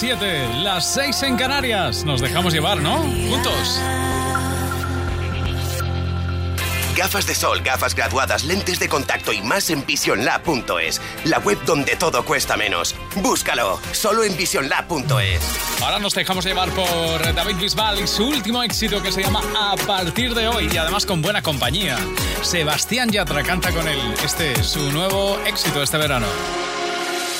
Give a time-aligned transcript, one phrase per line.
[0.00, 2.04] las 7, las 6 en Canarias.
[2.04, 2.98] Nos dejamos llevar, ¿no?
[2.98, 3.78] Juntos.
[6.96, 11.96] Gafas de sol, gafas graduadas, lentes de contacto y más en visionlab.es, la web donde
[11.96, 12.94] todo cuesta menos.
[13.16, 15.82] Búscalo, solo en visionlab.es.
[15.82, 19.76] Ahora nos dejamos llevar por David Bisbal y su último éxito que se llama A
[19.86, 21.98] partir de hoy y además con buena compañía.
[22.42, 23.98] Sebastián Yatra canta con él.
[24.24, 26.26] Este es su nuevo éxito este verano.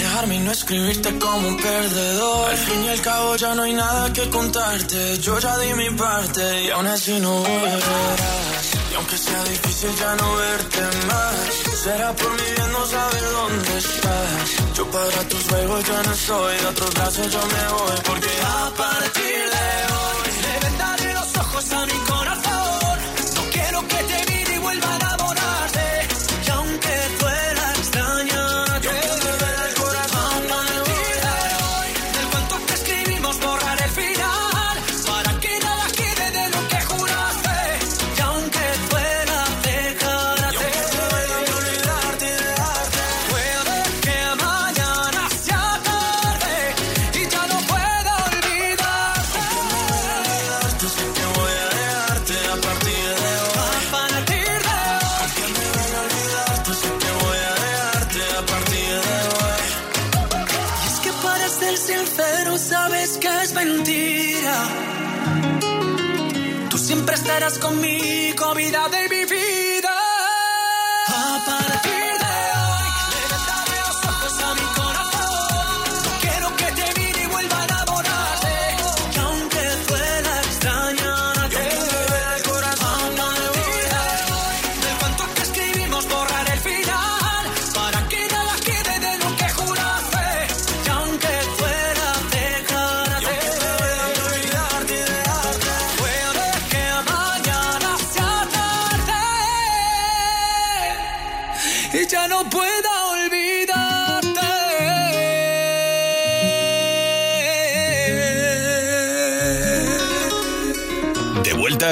[0.00, 2.50] Alejarme y no escribirte como un perdedor.
[2.50, 5.18] Al fin y al cabo ya no hay nada que contarte.
[5.18, 8.64] Yo ya di mi parte y aún así no volverás.
[8.90, 11.36] Y aunque sea difícil ya no verte más,
[11.82, 14.74] será por mi bien no saber dónde estás.
[14.76, 17.98] Yo para tus juegos ya no soy, de otros brazos yo me voy.
[18.04, 19.68] Porque a partir de
[19.98, 22.96] hoy le vendaré los ojos a mi corazón.
[23.36, 24.29] No quiero que te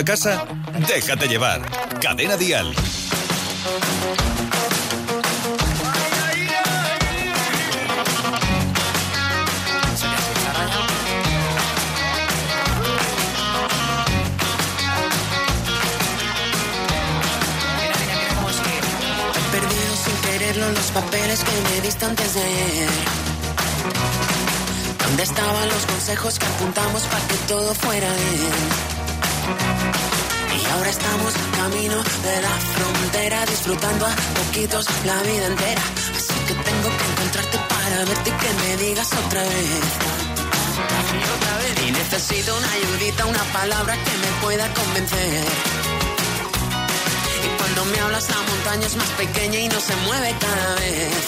[0.08, 0.42] casa?
[0.88, 1.60] Déjate llevar.
[2.00, 2.72] Cadena Dial.
[19.34, 22.88] He perdido sin quererlo los papeles que me diste antes de ayer.
[25.04, 29.77] ¿Dónde estaban los consejos que apuntamos para que todo fuera bien?
[30.78, 35.82] Ahora estamos camino de la frontera, disfrutando a poquitos la vida entera.
[36.16, 39.82] Así que tengo que encontrarte para verte y que me digas otra vez.
[41.34, 41.75] Otra vez.
[41.84, 45.44] Y necesito una ayudita, una palabra que me pueda convencer.
[47.44, 51.24] Y cuando me hablas la montaña es más pequeña y no se mueve cada vez.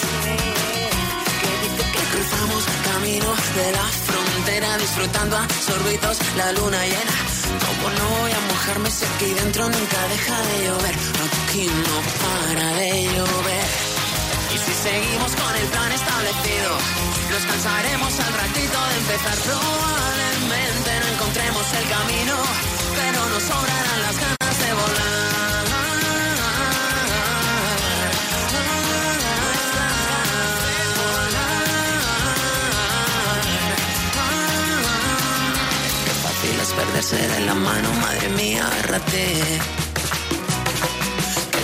[2.13, 3.25] Cruzamos camino
[3.57, 7.30] de la frontera disfrutando a sorbitos la luna llena.
[7.65, 10.95] Como no voy a mojarme si aquí dentro nunca deja de llover.
[11.27, 13.67] Aquí no para de llover.
[14.53, 16.71] Y si seguimos con el plan establecido,
[17.31, 19.37] nos cansaremos al ratito de empezar.
[19.49, 22.35] Probablemente no encontremos el camino,
[22.97, 25.80] pero nos sobrarán las ganas de volar.
[36.99, 39.59] De la mano, madre mía, agárrate.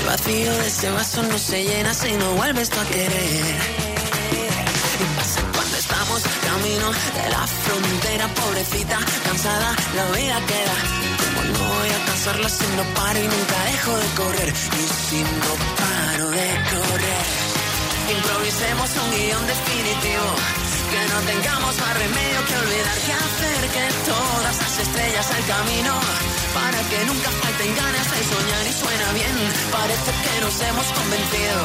[0.07, 3.55] vacío de ese vaso no se llena si no vuelves tú a querer.
[5.03, 6.87] Y cuando estamos camino
[7.17, 10.75] de la frontera, pobrecita, cansada, la vida queda.
[11.21, 14.49] Como no voy a cansarla si no paro y nunca dejo de correr.
[14.49, 17.25] Y si no paro de correr,
[18.15, 20.29] improvisemos un guion definitivo.
[20.91, 25.93] Que no tengamos más remedio que olvidar que hacer que todas las estrellas al camino
[26.53, 29.35] para que nunca falten ganas de soñar y suena bien.
[29.71, 31.59] Parece que nos hemos convencido.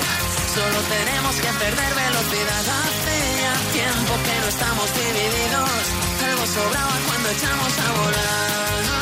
[0.55, 2.65] Solo tenemos que perder velocidad.
[2.83, 5.71] Hace ya tiempo que no estamos divididos.
[6.29, 9.02] Algo sobraba cuando echamos a volar.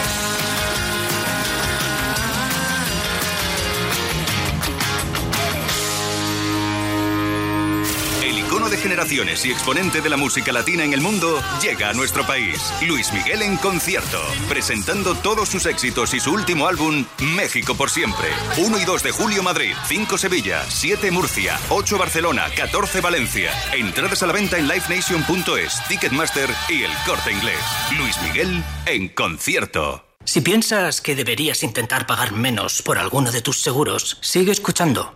[8.51, 12.27] icono de generaciones y exponente de la música latina en el mundo llega a nuestro
[12.27, 12.61] país.
[12.85, 14.19] Luis Miguel en concierto,
[14.49, 17.05] presentando todos sus éxitos y su último álbum,
[17.37, 18.27] México por siempre.
[18.57, 23.51] 1 y 2 de julio Madrid, 5 Sevilla, 7 Murcia, 8 Barcelona, 14 Valencia.
[23.71, 27.61] Entradas a la venta en livenation.es, Ticketmaster y el corte inglés.
[27.97, 30.03] Luis Miguel en concierto.
[30.25, 35.15] Si piensas que deberías intentar pagar menos por alguno de tus seguros, sigue escuchando.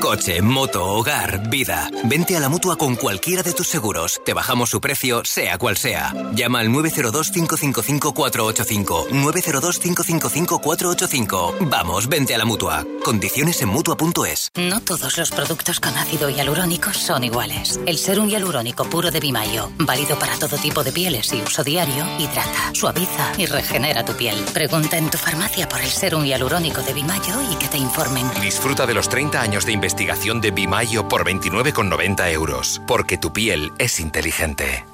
[0.00, 1.90] Coche, moto, hogar, vida.
[2.04, 4.20] Vente a la mutua con cualquiera de tus seguros.
[4.24, 6.14] Te bajamos su precio, sea cual sea.
[6.34, 9.08] Llama al 902-555-485.
[9.08, 11.68] 902-555-485.
[11.68, 12.86] Vamos, vente a la mutua.
[13.04, 14.50] Condiciones en mutua.es.
[14.54, 17.80] No todos los productos con ácido hialurónico son iguales.
[17.84, 22.06] El serum hialurónico puro de Bimayo, válido para todo tipo de pieles y uso diario,
[22.18, 24.38] hidrata, suaviza y regenera tu piel.
[24.54, 28.30] Pregunta en tu farmacia por el serum hialurónico de Bimayo y que te informen.
[28.40, 32.80] Disfruta de los 30 años de investigación de Bimayo por 29,90 euros.
[32.86, 34.84] Porque tu piel es inteligente.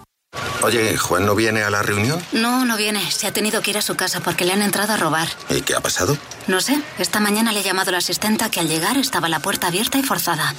[0.63, 2.23] Oye, ¿Juan no viene a la reunión?
[2.33, 3.11] No, no viene.
[3.11, 5.29] Se ha tenido que ir a su casa porque le han entrado a robar.
[5.51, 6.17] ¿Y qué ha pasado?
[6.47, 6.81] No sé.
[6.99, 9.99] Esta mañana le he llamado a la asistenta que al llegar estaba la puerta abierta
[9.99, 10.55] y forzada.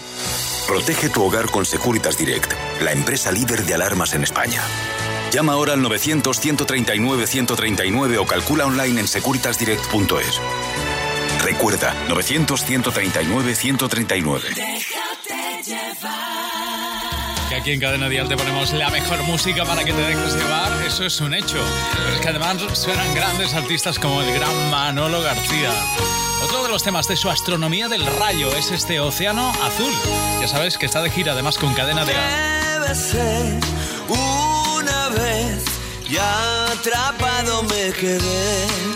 [0.67, 4.61] Protege tu hogar con Securitas Direct, la empresa líder de alarmas en España.
[5.31, 10.39] Llama ahora al 900-139-139 o calcula online en securitasdirect.es.
[11.45, 14.41] Recuerda, 900-139-139.
[17.47, 20.71] Que aquí en Cadena Dial te ponemos la mejor música para que te dejes llevar,
[20.87, 21.63] eso es un hecho.
[21.93, 25.69] Pero es que además suenan grandes artistas como el gran Manolo García.
[26.43, 29.93] Otro de los temas de su astronomía del rayo es este océano azul.
[30.41, 32.81] Ya sabes que está de gira además con Cadena Dial.
[32.81, 33.59] Debe ser
[34.07, 35.63] una vez
[36.09, 38.94] ya atrapado me quedé.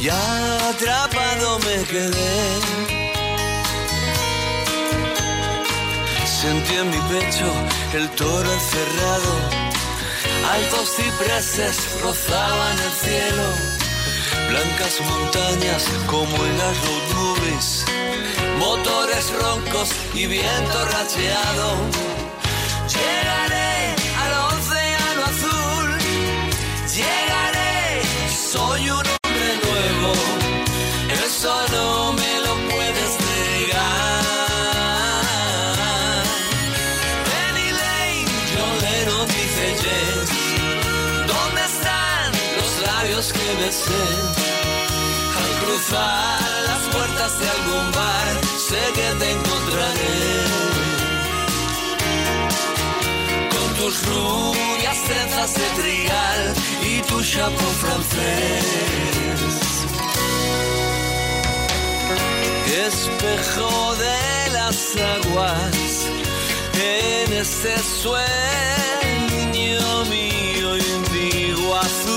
[0.00, 2.40] Ya atrapado me quedé.
[6.24, 7.52] Sentí en mi pecho
[7.94, 9.32] el toro encerrado.
[10.52, 13.46] Altos cipreses rozaban el cielo.
[14.48, 17.00] Blancas montañas como en las road.
[18.58, 21.76] Motores roncos y viento racheado.
[22.94, 25.98] Llegaré al océano azul.
[26.94, 28.02] Llegaré,
[28.52, 29.19] soy un
[43.70, 50.18] Al cruzar las puertas de algún bar, sé que te encontraré.
[53.54, 58.64] Con tus rubias trenzas de trigal y tu chapo francés.
[62.88, 66.08] Espejo de las aguas
[66.74, 68.24] en este sueño
[70.06, 72.09] mío indigo azul.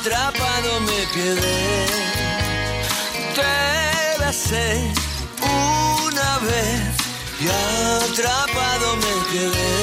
[0.00, 1.86] Atrapado me quedé.
[3.34, 4.92] Te besé
[5.42, 6.96] una vez,
[7.40, 9.74] ya atrapado me quedé.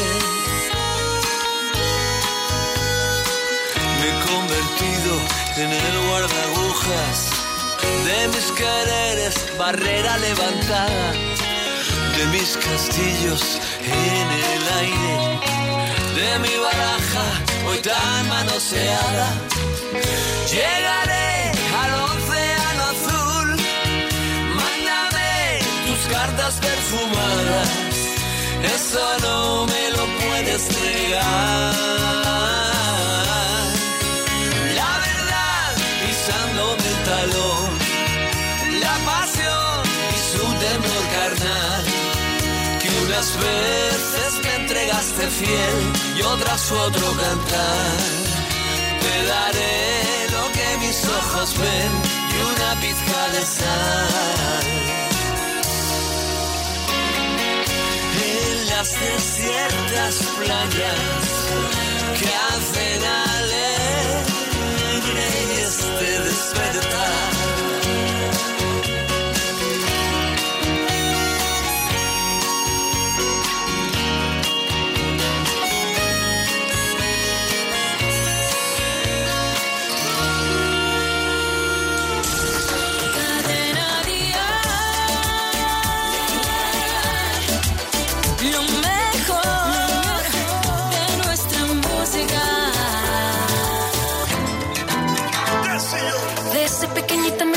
[4.00, 5.13] Me he convertido
[5.57, 7.17] en el guardagujas
[8.05, 11.12] de mis quereres, barrera levantada
[12.17, 15.15] de mis castillos en el aire,
[16.15, 17.25] de mi baraja
[17.67, 19.64] hoy tan manoseada.
[20.56, 23.48] Llegaré al océano azul,
[24.60, 27.70] mándame tus cartas perfumadas,
[28.75, 31.74] eso no me lo puedes negar.
[34.80, 35.68] La verdad
[36.02, 37.70] pisándome el talón,
[38.80, 39.78] la pasión
[40.14, 41.84] y su temor carnal
[42.82, 45.78] que unas veces me entregaste fiel
[46.18, 48.35] y otras otro cantar.
[49.05, 51.91] Te daré lo que mis ojos ven
[52.33, 54.65] y una pizca de sal.
[58.33, 61.27] En las desiertas playas
[62.19, 64.05] que hacen alegre
[65.67, 67.35] este despertar.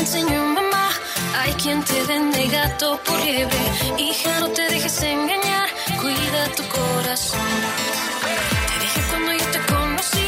[0.09, 0.89] Enseñó mamá.
[1.39, 3.63] Hay quien te vende gato por liebre.
[3.97, 5.69] Hija, no te dejes engañar.
[6.01, 7.49] Cuida tu corazón.
[8.69, 10.27] Te dije cuando yo te conocí.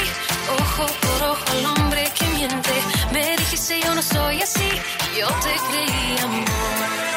[0.60, 2.76] Ojo por ojo al hombre que miente.
[3.12, 4.70] Me dijiste yo no soy así.
[5.18, 7.11] Yo te creí amor.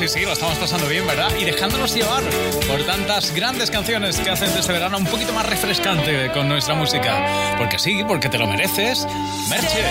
[0.00, 1.30] sí, sí, lo estamos pasando bien, ¿verdad?
[1.38, 2.22] Y dejándonos llevar
[2.66, 6.74] por tantas grandes canciones que hacen de este verano un poquito más refrescante con nuestra
[6.74, 7.54] música.
[7.58, 9.06] Porque sí, porque te lo mereces.
[9.50, 9.84] Merche.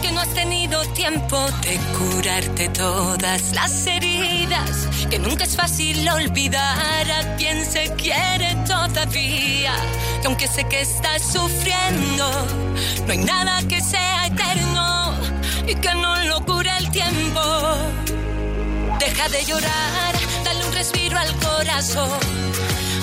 [0.00, 4.88] Que no has tenido tiempo de curarte todas las heridas.
[5.10, 9.74] Que nunca es fácil olvidar a quien se quiere todavía.
[10.22, 12.46] Que aunque sé que estás sufriendo,
[13.06, 15.14] no hay nada que sea eterno
[15.66, 17.99] y que no lo cura el tiempo
[19.00, 20.14] Deja de llorar,
[20.44, 22.20] dale un respiro al corazón.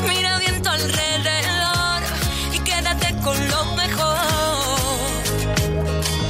[0.08, 2.02] Mira bien alrededor
[2.54, 4.18] y quédate con lo mejor.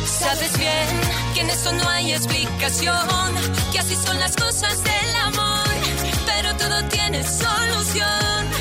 [0.05, 0.87] Sabes bien
[1.33, 3.35] que en eso no hay explicación,
[3.73, 5.67] que así son las cosas del amor,
[6.25, 8.56] pero todo tiene solución.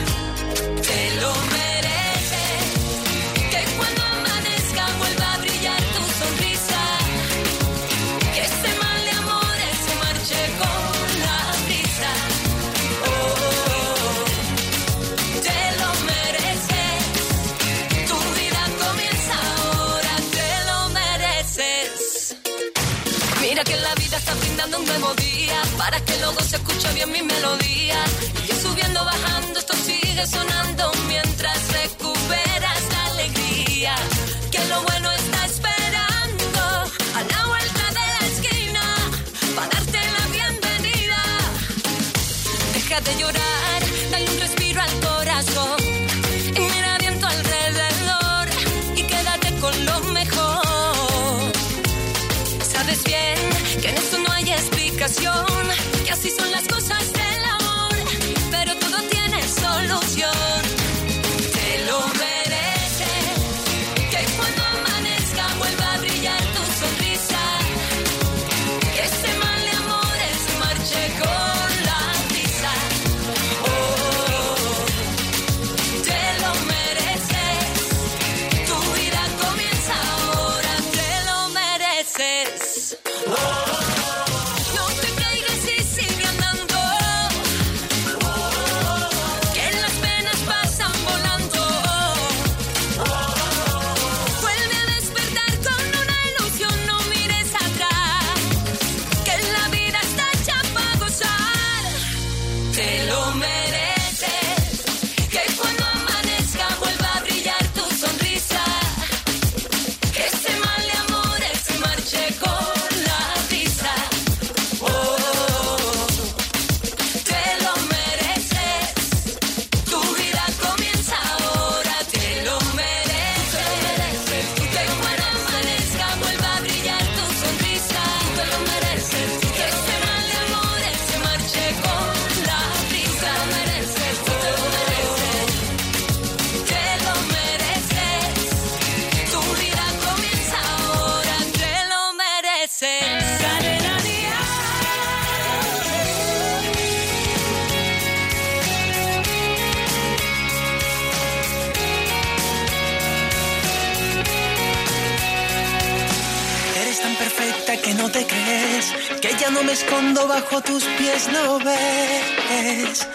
[159.76, 163.06] escondo bajo tus pies, no ves.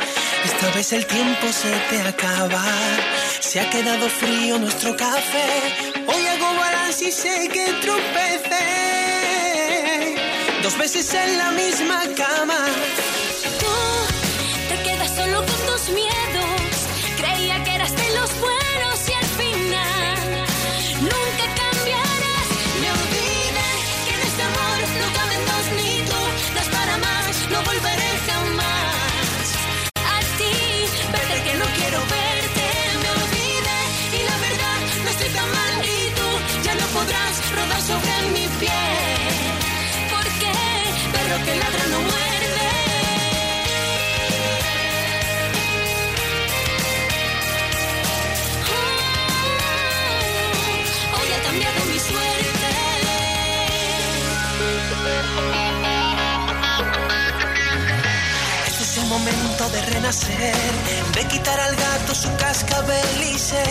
[0.45, 2.63] Esta vez el tiempo se te acaba,
[3.39, 5.49] se ha quedado frío nuestro café.
[6.07, 8.65] Hoy hago balance y sé que tropecé
[10.61, 12.59] dos veces en la misma cama.
[40.09, 40.51] Porque
[41.13, 42.67] perro que ladra no muerde.
[51.11, 52.69] Oh, hoy ha cambiado mi suerte.
[58.67, 60.55] Este es el momento de renacer,
[61.15, 63.63] de quitar al gato su cascabelise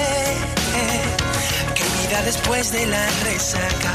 [2.18, 3.94] después de la resaca.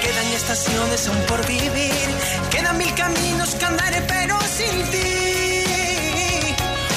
[0.00, 2.08] Quedan estaciones aún por vivir,
[2.50, 6.54] quedan mil caminos que andaré pero sin ti.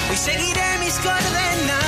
[0.10, 1.81] Hoy seguiré mis coordenadas.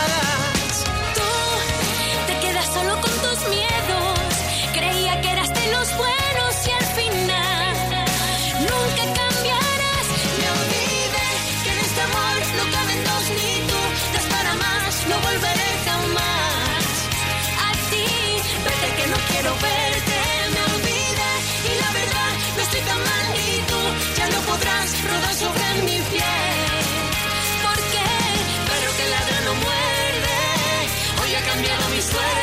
[25.13, 26.83] Rodar sobre mi piel.
[27.65, 28.03] Porque
[28.67, 30.37] perro que ladra no muerde,
[31.21, 32.42] hoy ha cambiado mi suerte.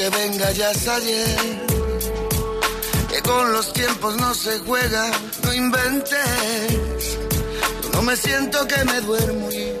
[0.00, 1.36] Que venga ya es ayer.
[3.10, 5.10] Que con los tiempos no se juega,
[5.44, 7.18] no inventes.
[7.82, 9.74] Yo no me siento que me duermo y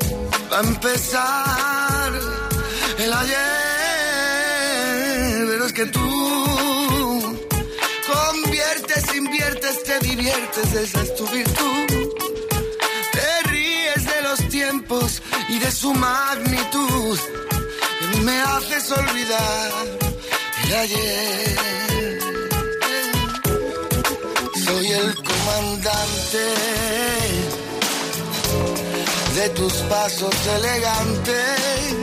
[0.52, 2.12] va a empezar
[2.98, 3.38] el ayer.
[5.48, 7.38] Pero es que tú
[8.12, 11.86] conviertes, inviertes, te diviertes, esa es tu virtud.
[13.12, 17.18] Te ríes de los tiempos y de su magnitud.
[18.22, 20.09] Me haces olvidar
[20.70, 22.28] el ayer.
[24.64, 26.44] Soy el comandante
[29.34, 31.94] de tus pasos elegantes,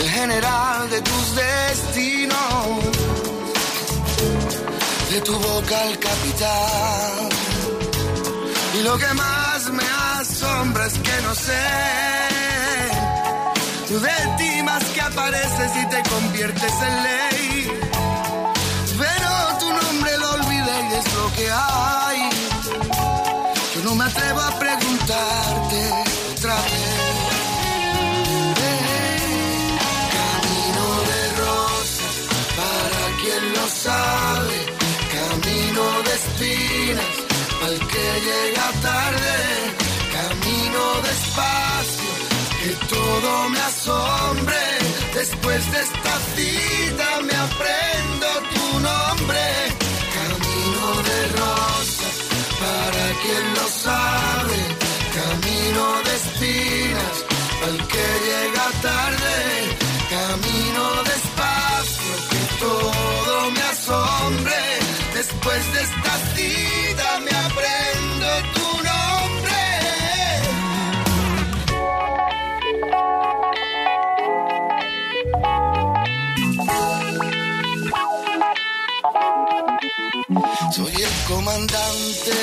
[0.00, 2.66] el general de tus destinos,
[5.10, 7.28] de tu boca el capitán.
[8.78, 9.84] Y lo que más me
[10.18, 12.23] asombra es que no sé
[13.88, 17.70] de ti más que apareces y te conviertes en ley.
[18.98, 22.30] Pero tu nombre lo olvidé y es lo que hay.
[23.74, 25.80] Yo no me atrevo a preguntarte
[26.32, 26.94] otra vez.
[30.16, 32.16] Camino de rosas,
[32.56, 34.58] para quien lo sabe.
[35.14, 37.14] Camino de espinas,
[37.66, 39.34] al que llega tarde.
[40.14, 42.23] Camino despacio
[42.64, 44.62] que todo me asombre.
[45.12, 49.44] Después de esta cita me aprendo tu nombre.
[50.18, 52.14] Camino de rosas,
[52.62, 54.58] para quien lo sabe.
[55.20, 56.03] Camino de
[81.54, 82.34] comandante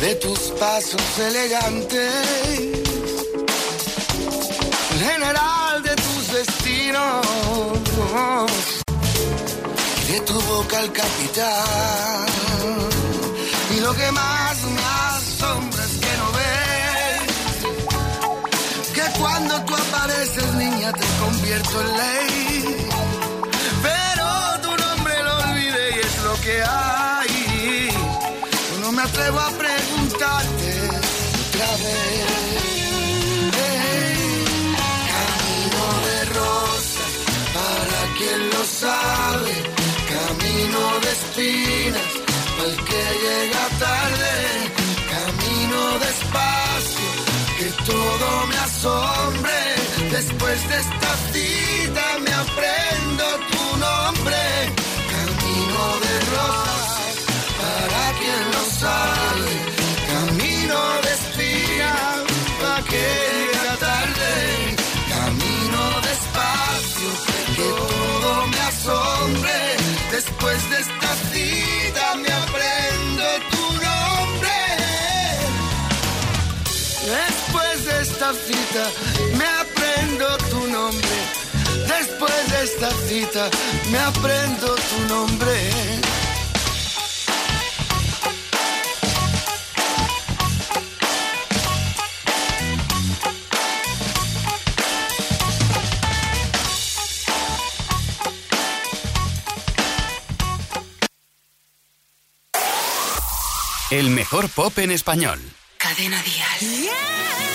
[0.00, 2.12] de tus pasos elegantes,
[4.92, 7.26] el general de tus destinos,
[10.08, 12.26] de tu boca el capitán.
[13.76, 17.22] Y lo que más me asombra es que no ves
[18.94, 22.95] que cuando tú apareces, niña, te convierto en ley.
[26.46, 27.88] Que hay.
[28.80, 30.70] No me atrevo a preguntarte
[31.44, 32.26] otra vez.
[35.16, 37.12] Camino de rosas,
[37.56, 39.54] para quien lo sabe.
[40.14, 42.12] Camino de espinas,
[42.56, 44.34] para el que llega tarde.
[45.14, 47.10] Camino despacio,
[47.58, 49.58] que todo me asombre.
[50.16, 54.75] Después de esta cita me aprendo tu nombre.
[70.16, 74.56] Después de esta cita me aprendo tu nombre.
[77.04, 78.90] Después de esta cita
[79.36, 81.45] me aprendo tu nombre.
[81.86, 83.50] Después de esta cita
[83.90, 85.70] me aprendo tu nombre.
[103.90, 105.38] El mejor pop en español.
[105.78, 107.45] Cadena Dial.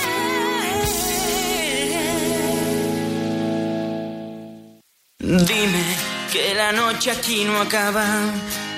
[5.31, 5.85] Dime
[6.29, 8.05] que la noche aquí no acaba,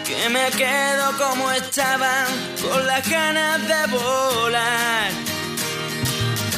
[0.05, 2.25] que me quedo como estaba,
[2.61, 5.09] con las ganas de volar.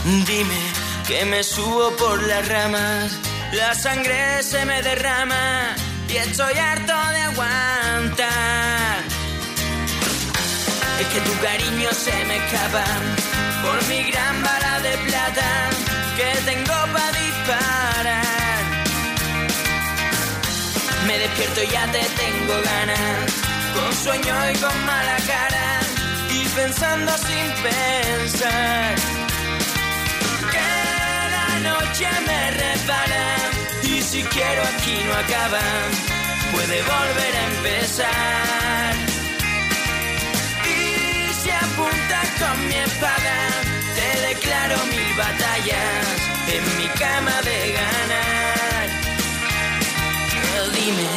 [0.03, 0.60] Dime
[1.08, 3.17] que me subo por las ramas,
[3.53, 5.77] la sangre se me derrama
[6.10, 8.97] y estoy harto de aguantar.
[10.99, 12.84] Es que tu cariño se me escapa
[13.63, 15.69] por mi gran bala de plata
[16.17, 17.94] que tengo para disparar.
[21.08, 23.32] Me despierto y ya te tengo ganas,
[23.76, 25.80] con sueño y con mala cara,
[26.32, 28.96] y pensando sin pensar.
[31.32, 33.26] La noche me repara,
[33.84, 35.62] y si quiero aquí no acaba,
[36.52, 38.96] puede volver a empezar.
[40.65, 43.38] Y si apuntas con mi espada,
[43.96, 46.06] te declaro mil batallas
[46.48, 48.64] en mi cama de ganar.
[50.63, 51.10] Dime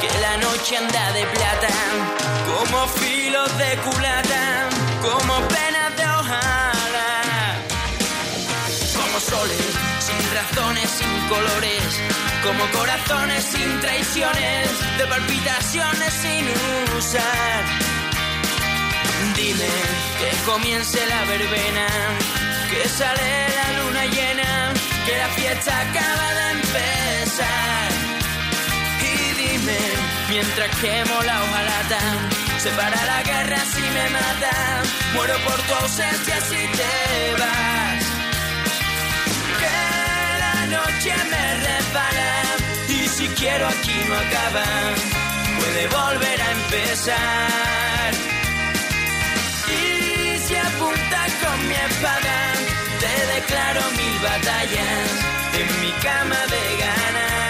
[0.00, 1.68] que la noche anda de plata,
[2.46, 4.68] como filos de culata,
[5.02, 7.08] como penas de hojalata,
[8.96, 9.72] como soles
[10.06, 11.82] sin razones, sin colores,
[12.42, 16.44] como corazones sin traiciones, de palpitaciones sin
[16.98, 17.64] usar.
[19.36, 19.72] Dime
[20.20, 21.86] que comience la verbena,
[22.70, 24.72] que sale la luna llena,
[25.04, 27.95] que la fiesta acaba de empezar.
[30.28, 32.00] Mientras quemo la hojalata,
[32.58, 34.82] se para la guerra si me mata,
[35.14, 38.04] muero por tu ausencia si te vas.
[39.60, 39.76] Que
[40.44, 42.32] la noche me repara,
[42.88, 44.66] y si quiero aquí no acaba,
[45.58, 48.10] puede volver a empezar.
[49.68, 52.36] Y si apuntas con mi espada,
[52.98, 55.08] te declaro mil batallas
[55.60, 57.45] en mi cama de ganar.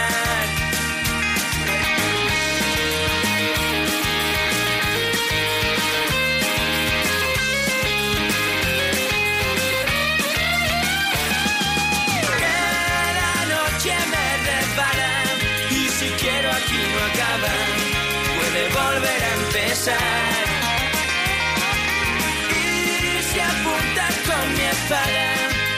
[19.88, 19.92] Y
[23.22, 25.27] si apuntas con mi espada,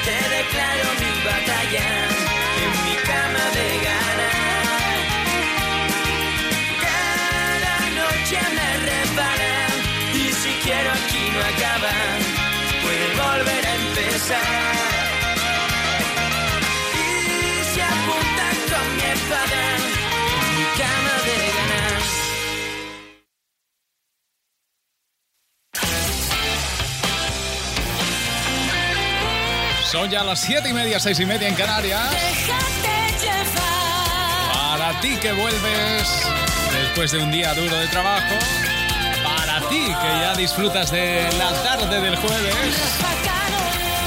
[0.06, 1.88] te declaro mi batalla
[2.62, 4.98] en mi cama de ganar.
[6.86, 9.54] Cada noche me repara,
[10.14, 11.94] y si quiero aquí no acaba,
[12.82, 14.77] puede volver a empezar.
[29.90, 32.10] Son ya las siete y media, seis y media en Canarias.
[34.52, 36.28] Para ti que vuelves
[36.70, 38.34] después de un día duro de trabajo.
[39.24, 42.54] Para ti que ya disfrutas de la tarde del jueves.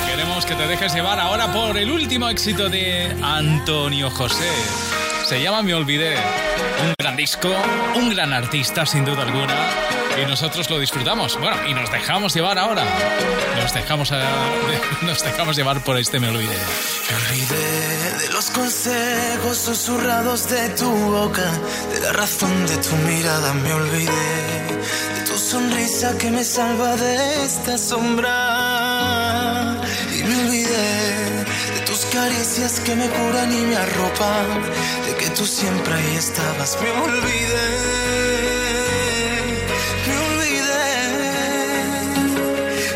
[0.06, 4.52] Queremos que te dejes llevar ahora por el último éxito de Antonio José.
[5.26, 6.16] Se llama Me Olvidé.
[6.84, 7.50] Un gran disco,
[7.96, 9.56] un gran artista sin duda alguna.
[10.22, 11.38] Y nosotros lo disfrutamos.
[11.40, 12.84] Bueno, y nos dejamos llevar ahora.
[13.62, 14.22] Nos dejamos, a-
[15.04, 16.58] nos dejamos llevar por este Me Olvidé.
[17.10, 21.50] Me olvidé de los consejos susurrados de tu boca,
[21.94, 23.54] de la razón de tu mirada.
[23.54, 24.12] Me olvidé
[25.16, 28.51] de tu sonrisa que me salva de esta sombra.
[32.22, 34.48] Caricias que me curan y me arropan,
[35.06, 36.78] de que tú siempre ahí estabas.
[36.82, 37.70] Me olvidé.
[40.08, 40.86] Me olvidé.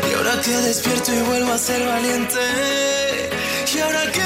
[0.08, 2.44] Y ahora que despierto y vuelvo a ser valiente.
[3.74, 4.25] Y ahora que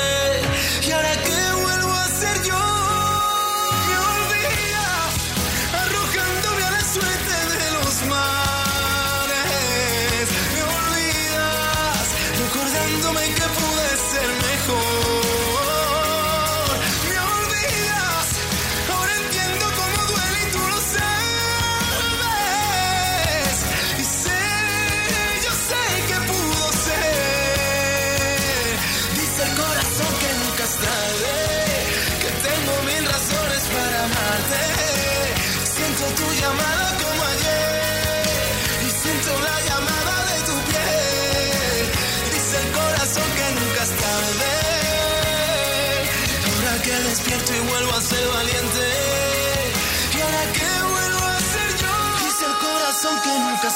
[47.11, 48.83] despierto y vuelvo a ser valiente.
[50.15, 51.95] Y ahora que vuelvo a ser yo.
[52.23, 53.67] Dice el corazón que nunca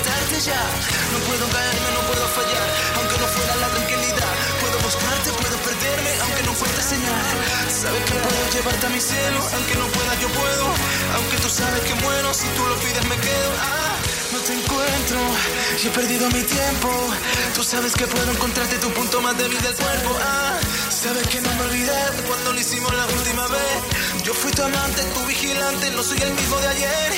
[0.00, 2.66] No puedo caerme, no puedo fallar.
[2.96, 4.32] Aunque no fuera la tranquilidad.
[4.60, 7.26] Puedo buscarte, puedo perderme, aunque no fuera señal.
[7.68, 9.40] Sabes que puedo llevarte a mi cielo.
[9.52, 10.64] Aunque no pueda, yo puedo.
[11.16, 13.50] Aunque tú sabes que muero, si tú lo pides, me quedo.
[13.60, 13.96] Ah,
[14.32, 15.20] no te encuentro.
[15.82, 16.88] Y he perdido mi tiempo.
[17.54, 20.16] Tú sabes que puedo encontrarte tu punto más débil del cuerpo.
[20.22, 20.56] Ah,
[21.00, 24.22] sabes que no me olvidé cuando lo hicimos la última vez.
[24.22, 27.10] Yo fui tu amante, tu vigilante, no soy el mismo de ayer.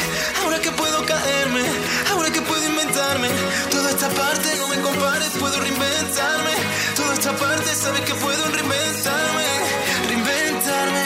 [0.42, 1.64] Ahora que puedo caerme,
[2.12, 3.28] ahora que puedo inventarme.
[3.70, 6.54] Toda esta parte no me compares, puedo reinventarme.
[6.94, 9.46] Toda esta parte sabes que puedo reinventarme,
[10.08, 11.04] reinventarme.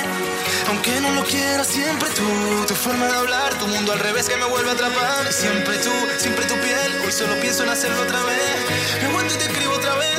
[0.69, 2.29] Aunque no lo quiera, siempre tú,
[2.69, 5.33] tu forma de hablar, tu mundo al revés que me vuelve a atrapar.
[5.33, 8.57] Siempre tú, siempre tu piel, hoy solo pienso en hacerlo otra vez.
[9.01, 10.16] Me aguanto y te escribo otra vez,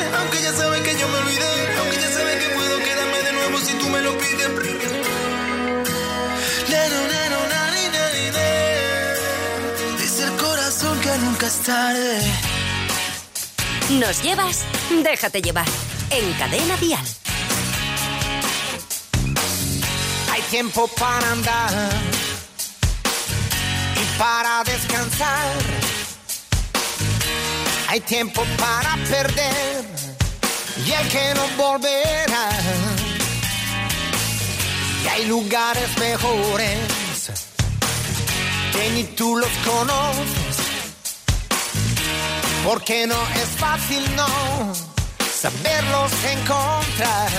[8.31, 10.01] ne.
[10.01, 12.21] Dice el corazón que nunca es tarde.
[13.89, 14.63] Nos llevas,
[15.03, 15.65] déjate llevar.
[16.09, 17.05] En Cadena Vial.
[20.31, 21.71] Hay tiempo para andar
[23.95, 25.87] y para descansar.
[27.89, 29.85] Hay tiempo para perder
[30.85, 32.96] y el que no volverá.
[35.07, 36.79] Y hay lugares mejores
[38.73, 40.57] que ni tú los conoces.
[42.65, 44.27] Porque no es fácil, no,
[45.41, 47.31] saberlos encontrar.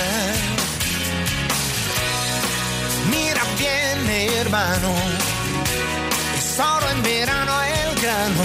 [3.11, 4.95] Mira bien, hermano,
[6.39, 8.45] es solo en verano el grano,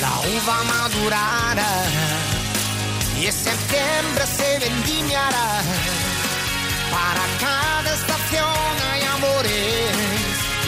[0.00, 1.84] la uva madurará
[3.20, 5.62] y en septiembre se vendimiará.
[7.06, 9.96] Para cada estación hay amores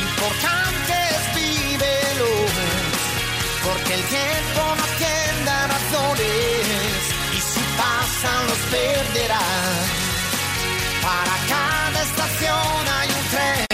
[0.06, 2.50] importantes, vívelos,
[3.64, 6.98] porque el tiempo no tiende a razones
[7.36, 9.86] y si pasan los perderás.
[11.02, 13.66] Para cada estación hay un tren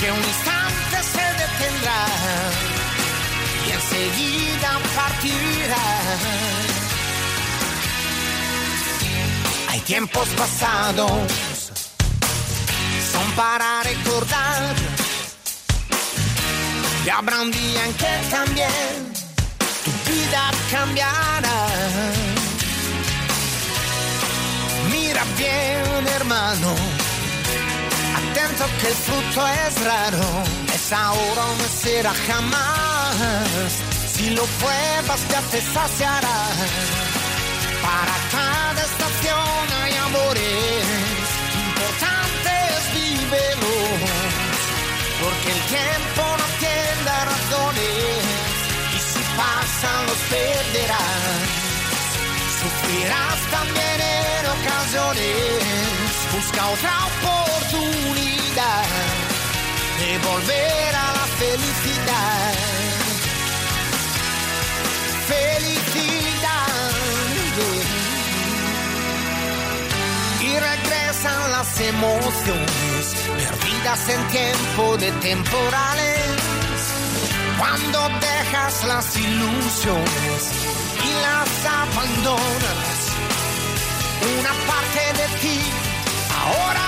[0.00, 2.02] que un instante se detendrá
[3.66, 5.86] y enseguida partirá.
[9.68, 11.12] Hay tiempos pasados,
[13.36, 14.74] para recordar.
[17.04, 19.12] Y habrá un día en que también
[19.84, 21.66] tu vida cambiará.
[24.90, 26.74] Mira bien, hermano.
[28.18, 30.24] Atento que el fruto es raro.
[30.74, 33.72] Es ahora o no será jamás.
[34.14, 36.38] Si lo pruebas, ya te saciará.
[37.82, 39.61] Para cada estación
[55.12, 58.84] Busca otra oportunidad
[59.98, 62.54] de volver a la felicidad.
[65.28, 66.66] Felicidad.
[70.40, 76.20] Y regresan las emociones perdidas en tiempo de temporales.
[77.58, 80.52] Cuando dejas las ilusiones
[81.04, 83.01] y las abandonas.
[84.22, 85.60] Una parte de ti.
[86.44, 86.81] Ahora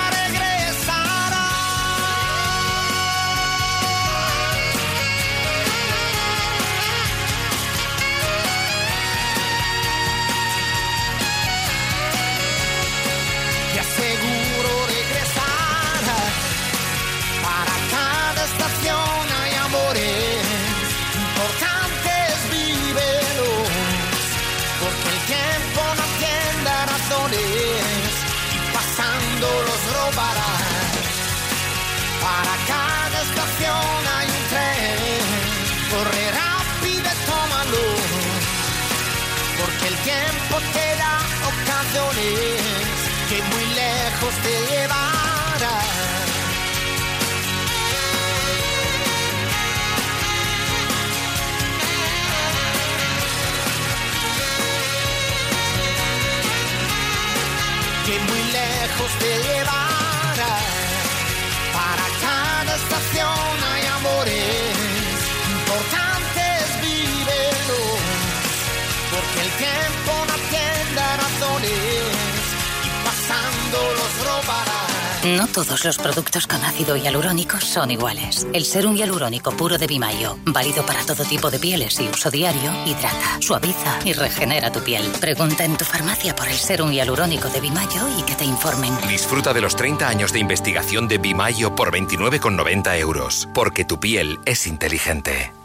[75.25, 78.45] No todos los productos con ácido hialurónico son iguales.
[78.53, 82.71] El serum hialurónico puro de Bimayo, válido para todo tipo de pieles y uso diario,
[82.85, 85.03] hidrata, suaviza y regenera tu piel.
[85.19, 88.95] Pregunta en tu farmacia por el serum hialurónico de Bimayo y que te informen.
[89.07, 93.49] Disfruta de los 30 años de investigación de Bimayo por 29,90 euros.
[93.55, 95.64] Porque tu piel es inteligente.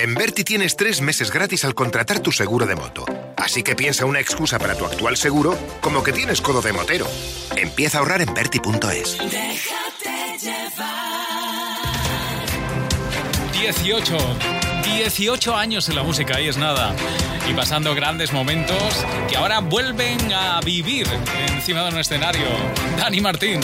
[0.00, 3.04] En Berti tienes tres meses gratis al contratar tu seguro de moto.
[3.34, 7.08] Así que piensa una excusa para tu actual seguro como que tienes codo de motero.
[7.56, 9.18] Empieza a ahorrar en Berti.es.
[9.18, 11.26] Déjate llevar.
[13.52, 14.57] 18.
[14.84, 16.94] 18 años en la música, ahí es nada.
[17.48, 21.06] Y pasando grandes momentos que ahora vuelven a vivir
[21.48, 22.46] encima de un escenario.
[22.96, 23.60] Dani Martín,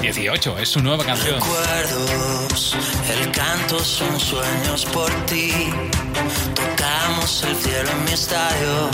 [0.00, 1.34] 18, es su nueva canción.
[1.34, 2.76] Recuerdos,
[3.18, 5.52] el canto son sueños por ti.
[6.54, 8.90] Tocamos el cielo en mi estadio.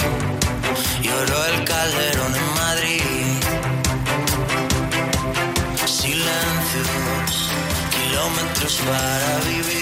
[1.02, 3.02] Lloró el calderón en Madrid.
[5.84, 7.50] Silencios,
[7.90, 9.81] kilómetros para vivir.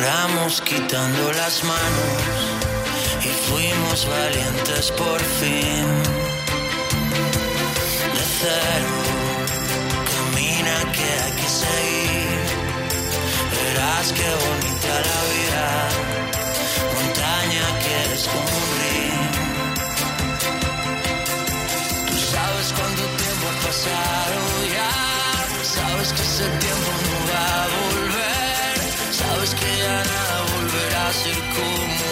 [0.00, 2.22] Lloramos quitando las manos
[3.22, 5.86] y fuimos valientes por fin.
[8.14, 8.94] De cero,
[10.12, 12.40] camina que hay que seguir.
[13.52, 15.68] Verás qué bonita la vida,
[16.96, 17.96] montaña que
[18.80, 19.20] río.
[22.08, 24.40] Tú sabes cuánto tiempo ha pasado
[24.76, 24.92] ya,
[25.62, 27.89] sabes que ese tiempo no va a volver,
[29.50, 32.04] sabes que ya nada volverá a ser como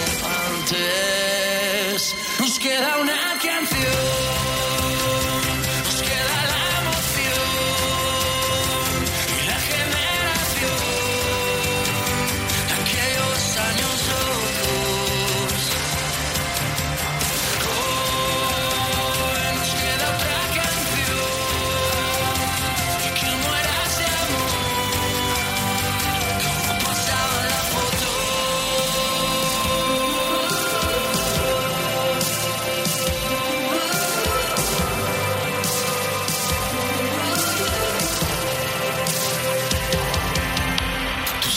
[0.56, 2.14] antes.
[2.40, 4.27] Nos queda una canción,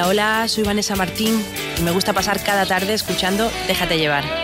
[0.00, 1.44] Hola, hola, soy Vanessa Martín
[1.78, 4.24] y me gusta pasar cada tarde escuchando Déjate llevar.
[4.24, 4.38] Tengo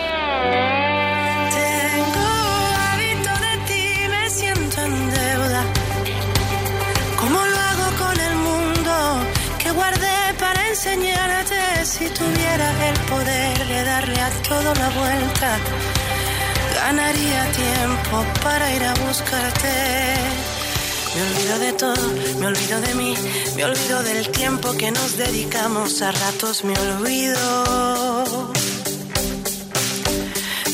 [2.91, 5.63] hábito de ti, me siento en deuda.
[7.19, 9.25] ¿Cómo lo hago con el mundo
[9.57, 15.57] que guardé para enseñarte si tuviera el poder de darle a todo la vuelta?
[16.75, 20.46] Ganaría tiempo para ir a buscarte.
[21.17, 22.07] Me olvido de todo,
[22.39, 23.15] me olvido de mí,
[23.55, 28.53] me olvido del tiempo que nos dedicamos, a ratos me olvido.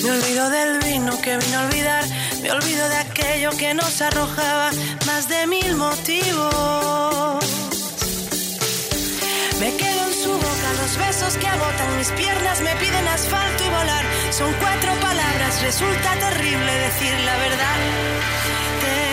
[0.03, 2.03] Me olvido del vino que vino a olvidar,
[2.41, 4.71] me olvido de aquello que nos arrojaba
[5.05, 7.45] más de mil motivos.
[9.61, 13.69] Me quedo en su boca, los besos que agotan mis piernas me piden asfalto y
[13.69, 14.05] volar.
[14.31, 19.12] Son cuatro palabras, resulta terrible decir la verdad.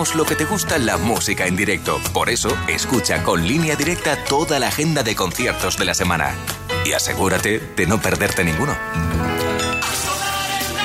[0.00, 2.00] Lo que te gusta la música en directo.
[2.14, 6.34] Por eso, escucha con línea directa toda la agenda de conciertos de la semana.
[6.86, 8.74] Y asegúrate de no perderte ninguno.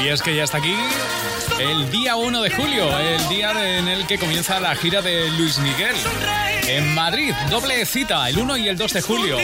[0.04, 0.76] Y es que ya está aquí
[1.60, 5.60] el día 1 de julio, el día en el que comienza la gira de Luis
[5.60, 5.96] Miguel.
[6.68, 9.38] En Madrid, doble cita, el 1 y el 2 de julio.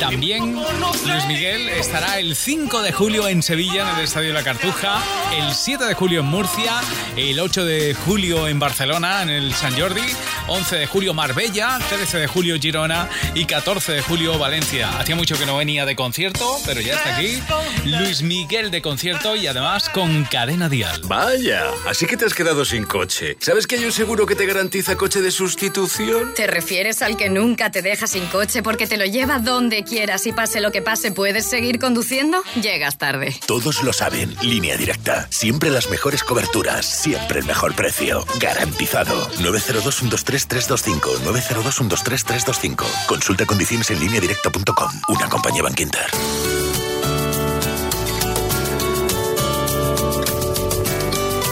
[0.00, 5.00] También Luis Miguel estará el 5 de julio en Sevilla, en el Estadio La Cartuja,
[5.36, 6.80] el 7 de julio en Murcia,
[7.16, 10.02] el 8 de julio en Barcelona, en el San Jordi,
[10.48, 14.98] 11 de julio Marbella, 13 de julio Girona y 14 de julio Valencia.
[14.98, 17.40] Hacía mucho que no venía de concierto, pero ya está aquí.
[17.84, 21.00] Luis Miguel de concierto y además con cadena dial.
[21.04, 23.36] Vaya, así que te has quedado sin coche.
[23.40, 26.34] ¿Sabes que hay un seguro que te garantiza coche de sustitución?
[26.34, 30.26] ¿Te refieres al que nunca te deja sin coche porque te lo lleva donde quieras
[30.26, 32.42] y pase lo que pase, puedes seguir conduciendo?
[32.60, 33.36] Llegas tarde.
[33.46, 34.34] Todos lo saben.
[34.42, 35.26] Línea directa.
[35.30, 36.84] Siempre las mejores coberturas.
[36.84, 38.26] Siempre el mejor precio.
[38.40, 39.30] Garantizado.
[39.38, 40.31] 902-123-325.
[40.38, 42.84] 902-123-325.
[43.06, 44.90] Consulta condiciones en línea directa.com.
[45.08, 46.06] Una compañía Bank Inter.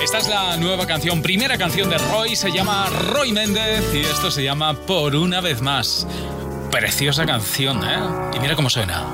[0.03, 4.33] Esta es la nueva canción, primera canción de Roy, se llama Roy Méndez y esto
[4.33, 6.05] se llama Por una vez más.
[6.73, 8.01] Preciosa canción, ¿eh?
[8.35, 9.07] Y mira cómo suena.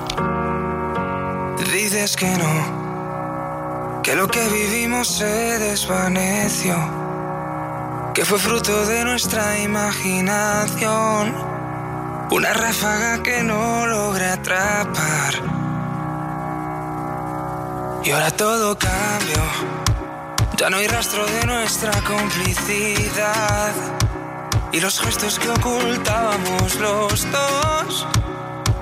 [1.71, 6.75] Dices que no, que lo que vivimos se desvaneció,
[8.17, 11.35] que fue fruto de nuestra imaginación,
[12.31, 15.35] una ráfaga que no logré atrapar.
[18.03, 19.43] Y ahora todo cambió,
[20.57, 23.75] ya no hay rastro de nuestra complicidad
[24.71, 28.07] y los gestos que ocultábamos los dos.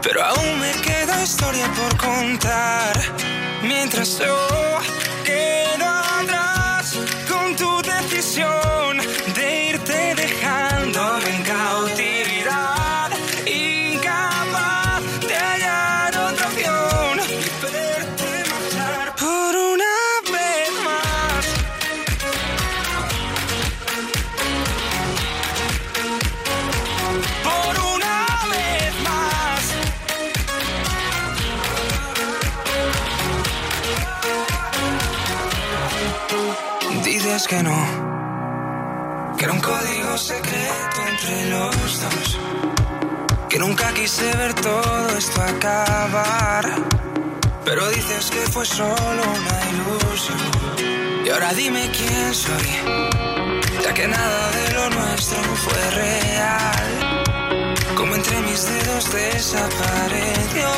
[0.01, 3.01] Pero aún me queda historia por contar.
[3.63, 4.77] Mientras yo
[5.25, 5.94] quedo
[37.35, 42.39] Que no, que era un código secreto entre los dos,
[43.49, 46.65] que nunca quise ver todo esto acabar,
[47.65, 50.37] pero dices que fue solo una ilusión.
[51.25, 52.69] Y ahora dime quién soy,
[53.83, 57.23] ya que nada de lo nuestro fue real,
[57.97, 60.69] como entre mis dedos desapareció.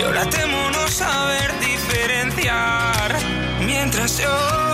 [0.00, 3.18] Y ahora temo no saber diferenciar.
[3.60, 4.68] Mientras yo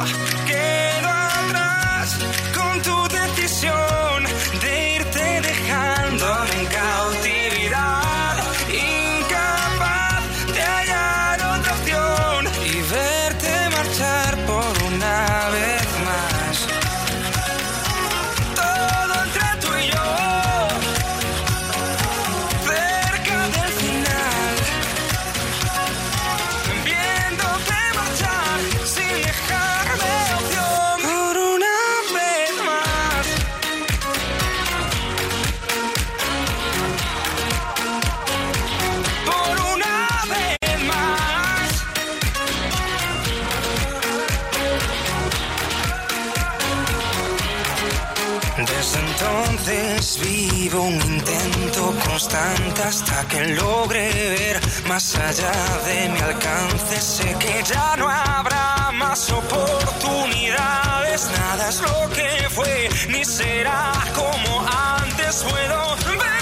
[53.26, 55.52] que logre ver más allá
[55.86, 57.00] de mi alcance.
[57.00, 61.28] Sé que ya no habrá más oportunidades.
[61.38, 65.44] Nada es lo que fue, ni será como antes.
[65.44, 66.33] Puedo ver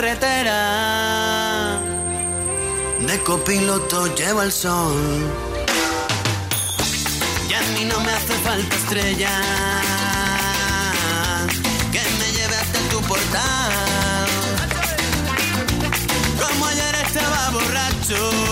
[0.00, 1.78] carretera.
[3.00, 4.96] De copiloto llevo el sol.
[7.48, 9.42] Y a mí no me hace falta estrella.
[11.92, 14.28] Que me lleve hasta tu portal.
[16.40, 18.49] Como ayer estaba borracho.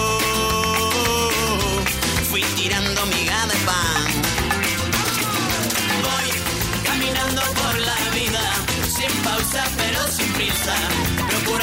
[9.39, 10.75] Pausa pero sin prisa,
[11.29, 11.58] procurando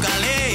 [0.00, 0.45] calé.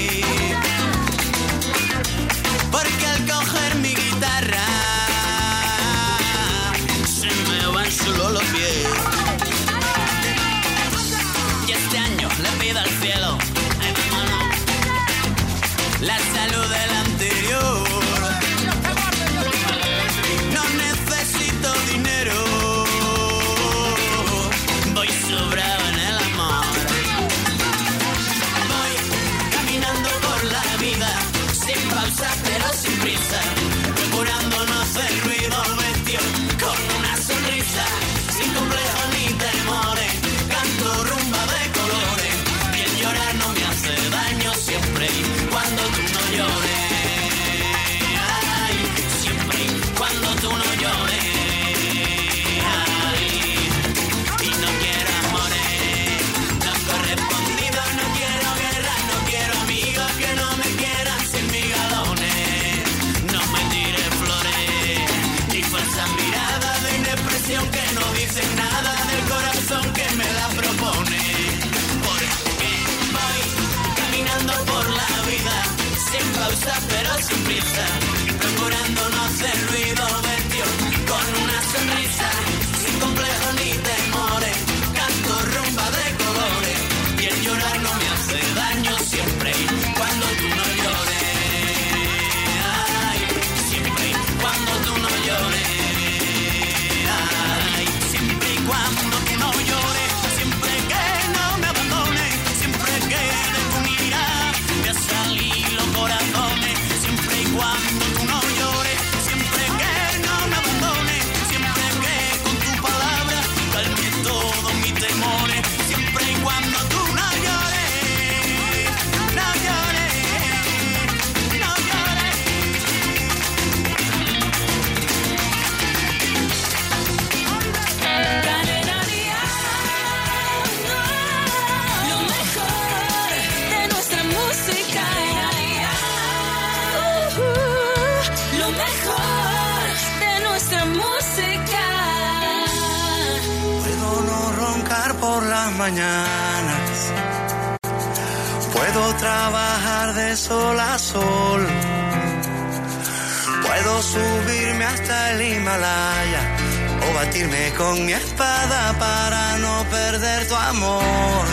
[157.82, 161.46] Con mi espada para no perder tu amor.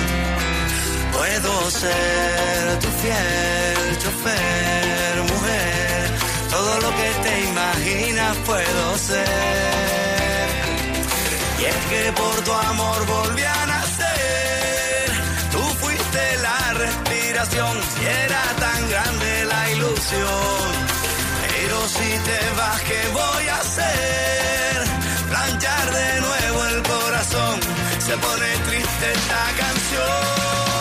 [1.17, 6.05] Puedo ser tu fiel chofer, mujer.
[6.55, 10.49] Todo lo que te imaginas puedo ser.
[11.61, 15.07] Y es que por tu amor volví a nacer.
[15.53, 20.69] Tú fuiste la respiración y era tan grande la ilusión.
[21.49, 24.88] Pero si te vas, ¿qué voy a hacer?
[25.61, 27.59] De nuevo el corazón.
[27.99, 30.78] Se pone triste esta canción.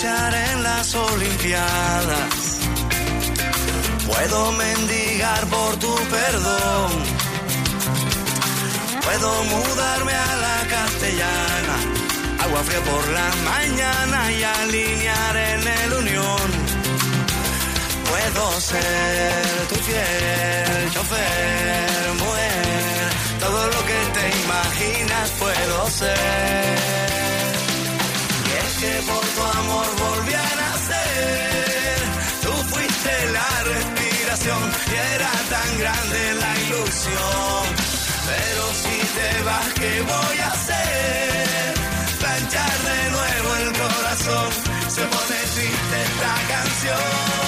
[0.00, 2.60] En las Olimpiadas.
[4.06, 6.92] Puedo mendigar por tu perdón.
[9.02, 11.76] Puedo mudarme a la castellana.
[12.44, 16.48] Agua fría por la mañana y alinear en el unión.
[18.08, 23.10] Puedo ser tu fiel chofer, mujer.
[23.40, 27.37] Todo lo que te imaginas puedo ser.
[28.80, 31.98] Que por tu amor volví a nacer.
[32.42, 37.64] Tú fuiste la respiración y era tan grande la ilusión.
[38.30, 41.74] Pero si te vas, ¿qué voy a hacer?
[42.20, 44.48] Planchar de nuevo el corazón.
[44.88, 47.47] Se pone triste esta canción.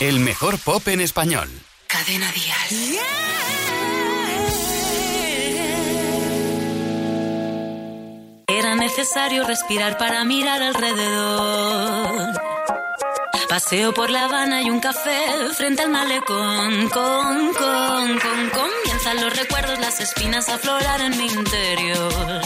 [0.00, 1.48] El mejor pop en español.
[1.86, 2.98] Cadena Dial.
[8.48, 12.40] Era necesario respirar para mirar alrededor.
[13.48, 15.16] Paseo por La Habana y un café
[15.56, 16.88] frente al malecón.
[16.88, 22.42] Con, con, con, comienzan los recuerdos, las espinas a aflorar en mi interior.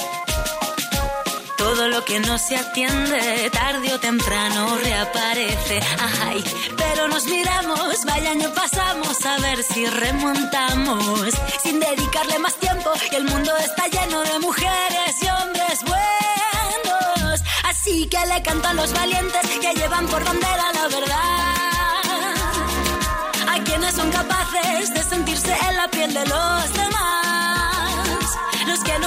[1.68, 5.82] Todo lo que no se atiende, tarde o temprano reaparece.
[6.24, 6.42] Ay,
[6.78, 11.34] pero nos miramos, vaya año pasamos, a ver si remontamos.
[11.62, 17.42] Sin dedicarle más tiempo, y el mundo está lleno de mujeres y hombres buenos.
[17.64, 22.34] Así que le canto a los valientes que llevan por bandera la verdad.
[23.46, 26.97] A quienes son capaces de sentirse en la piel de los demás.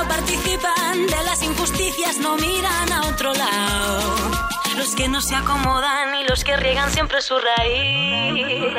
[0.02, 4.32] No participan de las injusticias no miran a otro lado.
[4.76, 8.76] Los que no se acomodan y los que riegan siempre su raíz.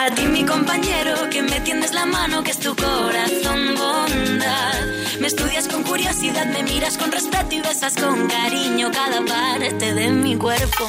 [0.00, 4.86] A ti mi compañero que me tiendes la mano que es tu corazón bondad.
[5.20, 10.10] Me estudias con curiosidad, me miras con respeto y besas con cariño cada parte de
[10.10, 10.88] mi cuerpo.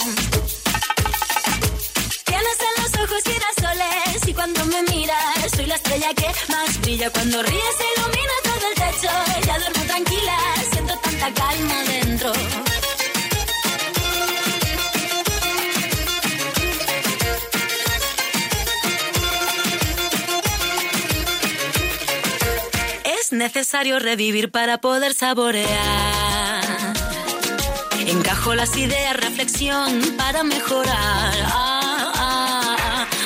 [3.02, 7.10] Ojos girasoles y cuando me miras soy la estrella que más brilla.
[7.10, 9.12] Cuando ríes ilumina todo el techo.
[9.46, 10.38] Ya duermo tranquila,
[10.72, 12.34] siento tanta calma dentro.
[23.04, 26.64] Es necesario revivir para poder saborear.
[28.06, 31.43] Encajo las ideas, reflexión para mejorar.